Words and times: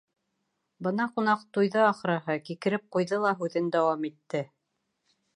Бына 0.85 1.03
ҡунаҡ 1.17 1.43
туйҙы, 1.57 1.83
ахырыһы, 1.89 2.37
кикереп 2.47 2.87
ҡуйҙы 2.95 3.19
ла, 3.25 3.33
һүҙен 3.43 3.69
дауам 3.77 4.09
итте: 4.09 4.41